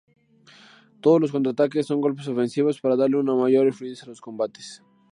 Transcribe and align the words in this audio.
Todos 0.99 1.21
los 1.21 1.31
contra-ataques 1.31 1.85
son 1.85 2.01
golpes 2.01 2.27
ofensivos, 2.27 2.81
para 2.81 2.95
darle 2.95 3.17
una 3.17 3.35
mayor 3.35 3.71
fluidez 3.71 4.01
a 4.01 4.07
los 4.07 4.19
combates. 4.19 4.81